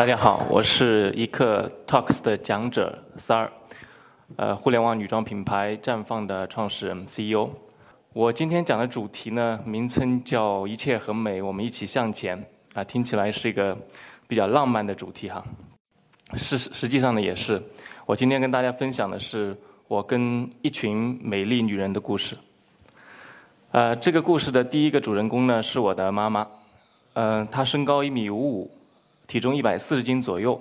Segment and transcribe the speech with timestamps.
[0.00, 3.52] 大家好，我是一刻 Talks 的讲者三儿，
[4.36, 7.50] 呃，互联网女装品牌绽放的创始人 CEO。
[8.14, 12.42] 我今天讲的主题呢，名称叫“一切很美，我们一起向前”。
[12.72, 13.76] 啊，听起来是一个
[14.26, 15.44] 比较浪漫的主题哈。
[16.34, 17.62] 实实际上呢，也是。
[18.06, 19.54] 我今天跟大家分享的是
[19.86, 22.38] 我跟一群美丽女人的故事。
[23.72, 26.46] 呃，这个故事的第一个主人公呢，是我的妈妈。
[27.12, 28.70] 嗯，她身高一米五五，
[29.30, 30.60] 体重一百四十斤左右，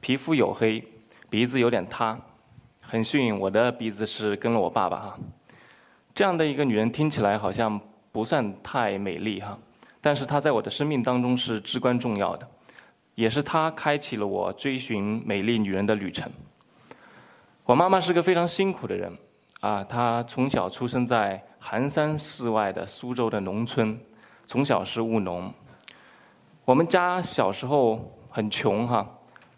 [0.00, 0.80] 皮肤黝黑，
[1.28, 2.16] 鼻子有点塌。
[2.80, 5.18] 很幸运，我的鼻子是跟了我爸爸哈。
[6.14, 7.80] 这样的一个女人听起来好像
[8.12, 9.58] 不算太美丽哈，
[10.00, 12.48] 但是她在我的生命当中是至关重要的，
[13.16, 16.30] 也是她开启了我追寻美丽女人的旅程。
[17.64, 19.12] 我妈妈是个非常辛苦的人，
[19.58, 23.98] 啊，她从小出生在寒山寺外的苏州的农村，
[24.46, 25.52] 从小是务农。
[26.64, 29.06] 我们家小时候很穷哈，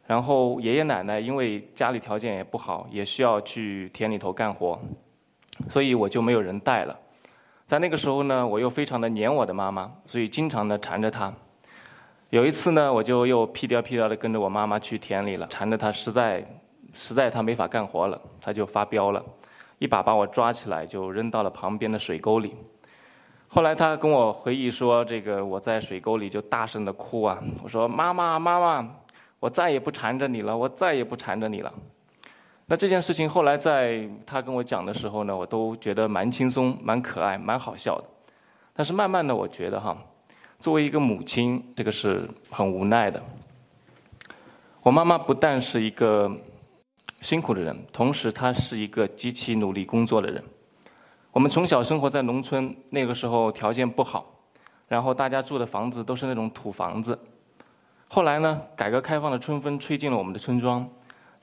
[0.06, 4.78] 然后爷爷奶奶因为家里条件也不好，也需要去田里头干活，
[5.70, 6.98] 所以我就没有人带了。
[7.66, 11.32] 在那个时候呢，我又非常的黏我的妈妈，所以经常的缠着她。
[12.30, 16.44] 有一次呢，我就又屁颠屁颠的跟着我妈妈去田里了，缠着她实在。
[16.98, 19.22] 实在她没法干活了，她就发飙了，
[19.78, 22.54] 一把把我抓起来就扔到了旁边的水沟里。
[23.48, 28.88] 后来他跟我回忆说：“这个我在水沟里就大声的哭啊，我说妈妈妈妈，
[29.40, 31.72] 我再也不缠着你了，我再也不缠着你了。”
[32.66, 38.04] 那这件事情后来在他跟我讲的时候呢，我都觉得蛮轻松、蛮可爱、蛮好笑的。
[38.74, 39.96] 但是慢慢的，我觉得哈，
[40.58, 43.22] 作为一个母亲，这个是很无奈的。
[44.82, 46.30] 我妈妈不但是一个。
[47.22, 50.44] 辛苦的人，同时她是一个极其努力工作的人。
[51.36, 54.24] 我们从小生活在农村，那个时候条件不好，
[54.88, 57.18] 然后大家住的房子都是那种土房子。
[58.08, 60.88] 后来呢，改革开放的春风吹进了我们的村庄，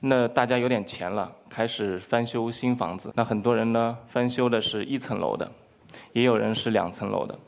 [0.00, 3.12] 那大家有点钱了，开始翻修新房子。
[3.14, 5.48] 那很多人呢，翻修的是一层楼的，
[6.12, 7.38] 也有人是两层楼的。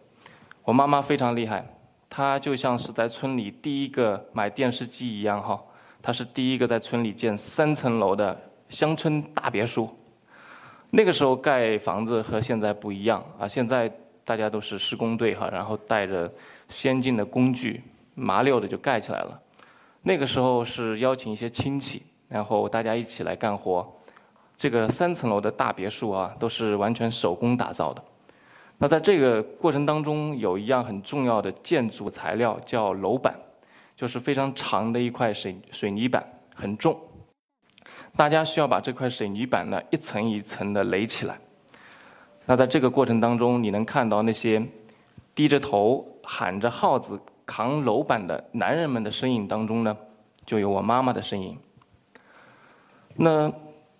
[0.63, 1.67] 我妈妈非常厉害，
[2.09, 5.61] 她就像是在村里第一个买电视机一样哈。
[6.01, 9.93] 她是第一个在村里建三层楼的乡村大别墅。
[10.91, 13.93] 那个时候盖房子和现在不一样啊，现在
[14.25, 16.33] 大家都是施工队哈，然后带着
[16.69, 17.83] 先进的工具，
[18.15, 19.41] 麻溜的就盖起来了。
[20.03, 23.87] 那个时候是邀请一些亲戚，然后大家一起来干活。
[24.57, 28.03] 这个三层楼的大别墅啊，都是完全手工打造的。
[28.79, 33.35] 那在这个过程当中，有一样很重要的建筑材料叫楼板。
[33.97, 36.23] 就是非常长的一块水水泥板，
[36.55, 36.95] 很重。
[38.17, 41.39] 大家需要把这块水泥板呢一层一层的垒起来。
[42.47, 44.65] 那在这个过程当中，你能看到那些
[45.35, 49.97] 低着头喊着号子扛楼板的男人们的身影当中呢，
[50.47, 51.59] 就有我妈妈的身影。
[53.17, 53.53] 那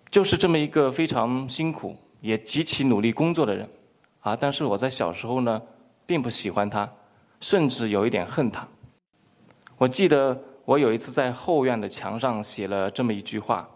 [0.09, 3.69] 就是这么一个非常辛苦也极其努力工作的人
[4.21, 4.35] 啊！
[4.35, 5.61] 但是我在小时候呢，
[6.05, 6.89] 并不喜欢他，
[7.39, 8.67] 甚至有一点恨他。
[9.77, 13.67] 我记得我有一次在后院的墙上写了这么一句话：“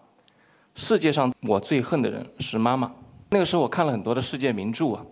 [0.76, 2.92] 世界上我最恨的人是妈妈。”
[3.30, 5.06] 那个时候我看了很多的世界名著啊，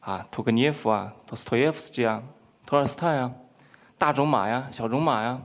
[0.00, 2.22] 啊，屠格涅夫啊，托斯托耶夫斯基啊，
[2.64, 3.32] 托尔斯泰啊，
[3.96, 5.40] 大仲马呀，小仲马呀。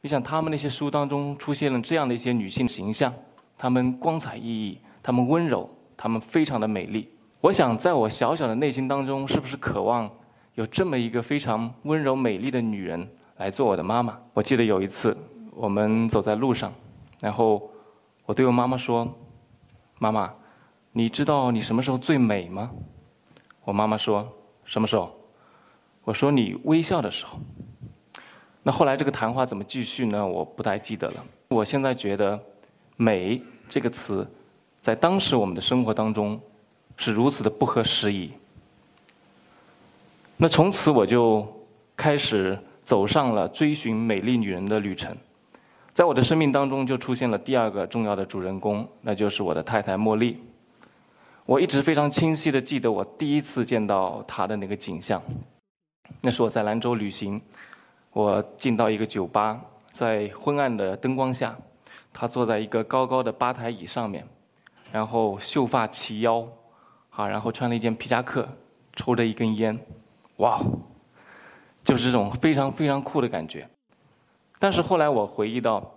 [0.00, 3.12] 你想他们那些书当中出现了这样的一些女性形象，
[3.56, 7.08] 她们光彩熠熠，她们温柔，她们非常的美丽。
[7.40, 10.10] 我想在我小小的内心当中，是不是渴望
[10.54, 13.08] 有这么一个非常温柔美丽的女人？
[13.36, 14.18] 来做我的妈妈。
[14.34, 15.16] 我记得有一次，
[15.54, 16.72] 我们走在路上，
[17.20, 17.70] 然后
[18.28, 19.10] 我对我妈妈说
[19.98, 20.30] ：“妈妈，
[20.92, 22.70] 你知道你什么时候最美吗？”
[23.64, 24.30] 我妈妈说
[24.66, 25.18] ：“什么时候？”
[26.04, 27.40] 我说：“你微笑的时候。”
[28.62, 30.26] 那后来这个谈话怎么继续呢？
[30.26, 31.24] 我不太记得了。
[31.48, 32.38] 我现在觉得
[32.96, 34.28] “美”这个词，
[34.82, 36.38] 在当时我们的生活当中
[36.98, 38.30] 是如此的不合时宜。
[40.36, 41.50] 那从此我就
[41.96, 42.58] 开始。
[42.88, 45.14] 走上了追寻美丽女人的旅程，
[45.98, 50.40] 在我的生命当中就出现了第二个重要的主人公，那就是我的太太茉莉。
[51.44, 55.20] 我一直非常清晰的记得我第一次见到她的那个景象，
[56.20, 57.42] 那是我在兰州旅行，
[58.12, 59.60] 我进到一个酒吧，
[59.90, 61.58] 在昏暗的灯光下，
[62.12, 64.24] 她坐在一个高高的吧台椅上面，
[64.92, 66.46] 然后秀发齐腰，
[67.10, 68.48] 啊，然后穿了一件皮夹克，
[68.94, 69.76] 抽着一根烟，
[70.36, 70.60] 哇！
[71.82, 73.68] 就是这种非常非常酷的感觉，
[74.58, 75.94] 但是后来我回忆到，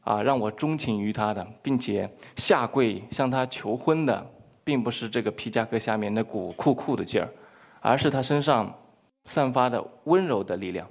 [0.00, 4.26] 啊，让我钟情于他的，并且下跪向他求婚的，
[4.64, 7.28] 并不是这个皮夹克下面那股酷酷的劲儿，
[7.80, 8.72] 而是他身上
[9.26, 10.86] 散发的温柔的力量。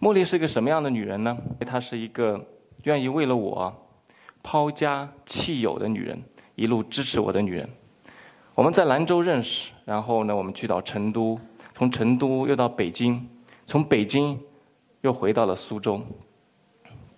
[0.00, 1.36] 茉莉是个什么样的女人呢？
[1.66, 2.42] 她是一个
[2.84, 3.70] 愿意为了我
[4.42, 6.22] 抛家弃友的女人，
[6.54, 7.68] 一路支持我的女人。
[8.54, 11.38] 我们在兰州认识，然后呢，我们去到成都，
[11.74, 13.28] 从成都又到北京，
[13.66, 14.38] 从北京
[15.00, 16.00] 又回到了苏州。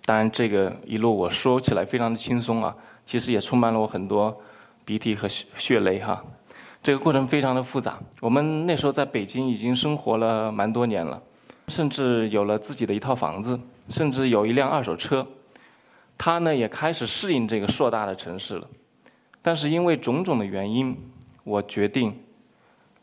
[0.05, 2.75] 当然，这个一路我说起来非常的轻松啊，
[3.05, 4.35] 其实也充满了我很多
[4.83, 6.23] 鼻涕和血泪哈。
[6.81, 7.99] 这个过程非常的复杂。
[8.19, 11.21] 我们那时候在北京已经生活了蛮多年了。
[11.69, 13.57] 甚至有了自己的一套房子，
[13.87, 15.25] 甚至有一辆二手车，
[16.17, 18.67] 他呢也开始适应这个硕大的城市了。
[19.41, 20.93] 但是因为种种的原因，
[21.45, 22.21] 我决定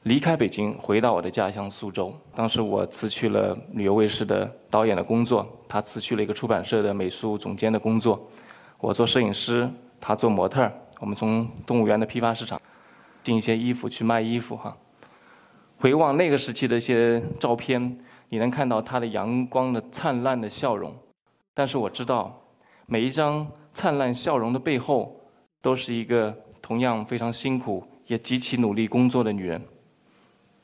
[0.04, 2.14] 离开北京，回到我的家乡苏州。
[2.34, 8.26] 当时我辞去了旅游卫视的导演的工作，他辞去了一个出版社的美术总监的工作。
[8.78, 9.68] 我做摄影师，
[10.00, 10.72] 他做模特儿。
[11.00, 12.58] 我们从动物园的批发市场
[13.22, 14.74] 订一些衣服去卖衣服哈。
[15.76, 17.98] 回望那个时期的一些照片。
[18.32, 20.94] 你能看到他的阳光的灿烂的笑容，
[21.52, 22.40] 但是我知道，
[22.86, 23.44] 每一张
[23.74, 25.20] 灿烂笑容的背后，
[25.60, 26.32] 都是一个
[26.62, 29.60] 同样非常辛苦也极其努力工作的女人。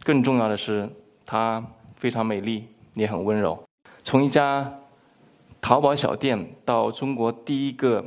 [0.06, 0.88] 更重要的是，
[1.25, 1.61] 她
[1.97, 3.61] 非常美丽，也很温柔。
[4.05, 4.73] 从一家
[5.61, 8.06] 淘宝小店到中国第一个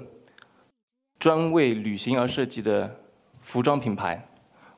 [1.20, 2.90] 专为旅行而设计的
[3.42, 4.26] 服装品牌，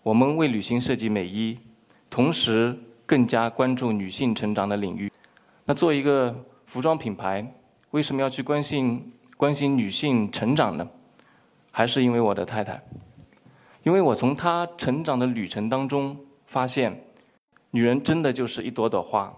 [0.01, 1.55] 我们为旅行设计美衣，
[2.09, 2.75] 同时。
[3.03, 5.11] 更加关注女性成长的领域。
[5.65, 6.33] 那做一个
[6.65, 7.45] 服装品牌，
[7.89, 10.87] 为什么要去关心关心女性成长呢？
[11.71, 12.81] 还是因为我的太太，
[13.83, 17.03] 因为我从她成长的旅程当中发现，
[17.71, 19.33] 女人真的就是一朵朵花，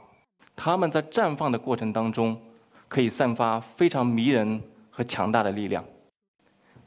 [0.55, 2.39] 她们在绽放的过程当中，
[2.87, 5.83] 可以散发非常迷人和强大的力量。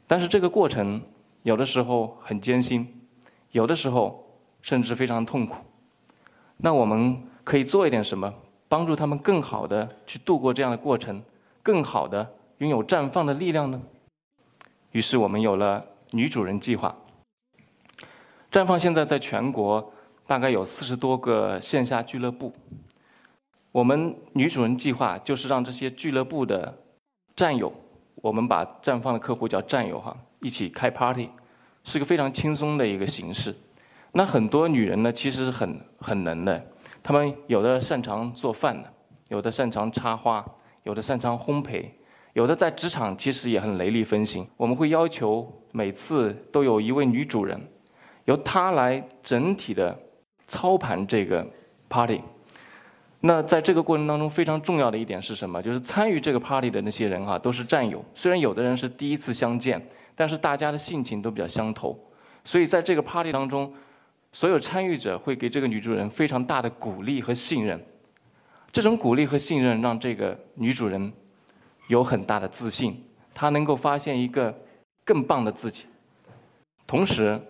[0.05, 1.01] 但是这个过程
[1.43, 2.85] 有的时候很艰辛，
[3.51, 4.25] 有的时候
[4.61, 5.55] 甚至非常痛苦。
[6.57, 8.33] 那我们可以做一点什么，
[8.67, 11.21] 帮助他们更好的去度过这样的过程，
[11.63, 13.81] 更好的拥有绽放的力量呢？
[14.91, 16.95] 于是我们有了女主人计划。
[18.51, 19.93] 绽放现在在全国
[20.27, 22.53] 大概有四十多个线下俱乐部。
[23.71, 26.77] 我们女主人计划就是让这些俱乐部的
[27.35, 27.73] 战友，
[28.15, 31.29] 我们把绽放的客户叫战友哈，一起开 party，
[31.83, 33.55] 是个非常轻松的一个形式。
[34.11, 36.61] 那很多女人呢，其实是很很能的，
[37.01, 38.91] 她们有的擅长做饭的，
[39.29, 40.43] 有的擅长插花，
[40.83, 41.85] 有的擅长烘焙，
[42.33, 44.47] 有的在职场其实也很雷厉风行。
[44.57, 47.61] 我们会要求每次都有一位女主人，
[48.25, 49.95] 由她来整体的
[50.47, 51.45] 操盘这个
[51.89, 52.21] party。
[53.19, 55.61] 那在这个过程当中，非常重要的一点是什么？
[55.61, 58.03] 就是参与这个 party 的那些人啊，都是战友。
[58.15, 59.85] 虽然有的人是第一次相见，
[60.15, 61.97] 但是大家的性情都比较相投，
[62.43, 63.73] 所以在这个 party 当中。
[64.33, 67.81] 所有参与者会给这个女主人非常大的鼓励和信任，
[68.71, 71.11] 这种鼓励和信任让这个女主人
[71.87, 73.03] 有很大的自信，
[73.33, 74.53] 她能够发现一个
[75.03, 75.85] 更棒的自己。
[76.85, 77.41] 同时，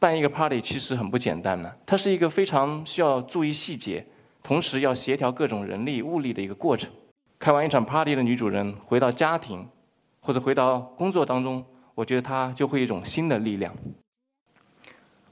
[0.00, 4.04] 办一个 party 其实很不简单的，它是一个非常需要注意细节，
[4.42, 6.90] 同时要协调各种人力物力的一个过程。
[7.38, 9.68] 开完一场 party 的女主人回到家庭
[10.20, 11.62] 或者回到工作当中，
[11.94, 13.74] 我觉得她就会有一种新的力量。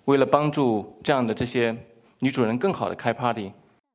[0.04, 1.74] 为了帮助这样的这些
[2.18, 3.52] 女主人更好的开 party，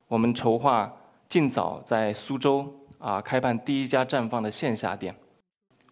[0.08, 0.92] 我们筹划
[1.28, 5.14] 尽早在苏州啊开办第一家绽放的线下店，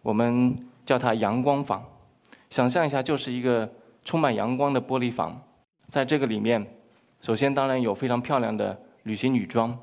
[0.01, 1.81] 我们叫它阳光房。
[2.49, 3.69] 想象一下，就是一个
[4.05, 5.41] 充满阳光的玻璃房，
[5.89, 6.65] 在这个里面，
[7.21, 9.77] 首先当然有非常漂亮的旅行女装，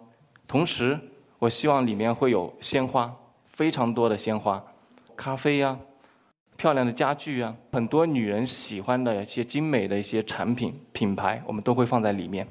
[0.46, 0.98] 同时
[1.38, 3.14] 我希望里面会有鲜花，
[3.46, 4.62] 非常多的鲜花，
[5.16, 5.78] 咖啡呀。
[6.56, 12.46] 漂亮的家具啊，很多女人喜欢的一些精美的一些产品品牌，我们都会放在里面。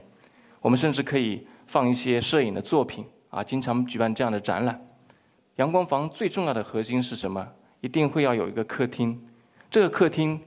[0.62, 4.82] 我们甚至可以放一些摄影的作品啊，经常举办这样的展览。
[5.58, 7.48] 阳光房最重要的核心是什么？
[7.82, 9.16] 一定会要有一个客厅。
[9.70, 10.42] 这个客厅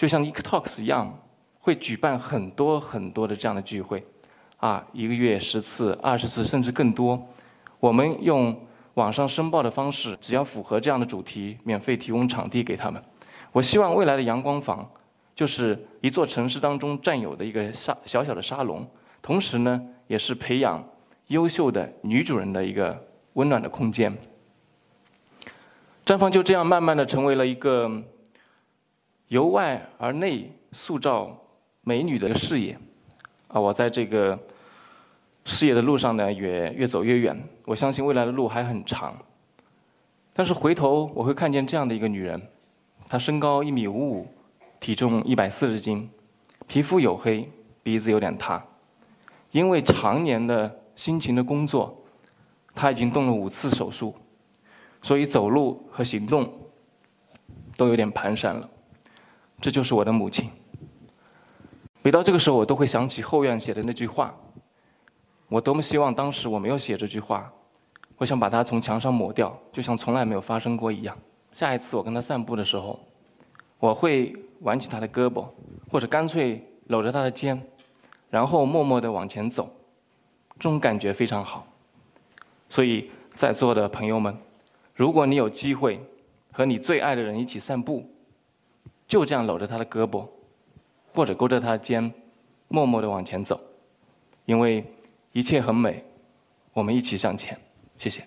[0.00, 1.14] 就像 e c t a l k s 一样，
[1.58, 4.02] 会举办很多很多的这样的聚会，
[4.56, 7.20] 啊，一个月十次、二十次甚至更多。
[7.78, 8.58] 我们用。
[8.94, 13.00] 网上申报的方式，只要符合这样的主题，免费提供场地给他们。
[13.52, 14.86] 我希望未来的阳光房，
[15.34, 18.86] 就是一座城市当中占有的一个沙小小的沙龙，
[19.22, 20.84] 同时呢，也是培养
[21.28, 23.00] 优秀的女主人的一个
[23.34, 24.14] 温暖的空间。
[26.04, 27.90] 绽放就这样慢慢的成为了一个
[29.30, 31.34] 由外而内塑造
[31.82, 32.78] 美女的事业。
[33.48, 34.38] 啊，我在这个。
[35.46, 37.36] 事业的路上呢，也越走越远。
[37.64, 39.16] 我相信未来的路还很长。
[40.34, 42.40] 但是回头我会看见这样的一个女人，
[43.08, 44.26] 她身高一米五五，
[44.78, 46.08] 体重一百四十斤，
[46.68, 47.50] 皮肤黝黑，
[47.82, 48.62] 鼻子有点塌。
[49.50, 51.98] 因为常年的辛勤的工作，
[52.74, 54.14] 她已经动了五次手术，
[55.02, 56.52] 所以走路和行动
[57.78, 58.68] 都有点蹒跚了。
[59.60, 60.50] 这就是我的母亲。
[62.02, 64.34] 每到这个时候，我都会想起后院写的那句话。
[65.48, 67.52] 我多么希望当时我没有写这句话，
[68.16, 71.16] 我想把它从墙上抹掉，就像从来没有发生过一样。
[71.52, 72.98] 下一次我跟他散步的时候，
[73.78, 75.44] 我会挽起他的胳膊，
[75.90, 77.60] 或者干脆搂着他的肩，
[78.30, 79.68] 然后默默地往前走。
[80.54, 81.66] 这种感觉非常好。
[82.68, 84.34] 所以在座的朋友们，
[84.94, 86.00] 如果你有机会
[86.52, 88.08] 和你最爱的人一起散步，
[89.10, 90.24] 就这样搂着他的胳膊。
[91.12, 92.14] 或者勾着他的肩，
[92.68, 93.60] 默默地往前走，
[94.44, 94.84] 因为
[95.32, 96.04] 一切很美，
[96.72, 97.58] 我们一起向前，
[97.98, 98.24] 谢谢。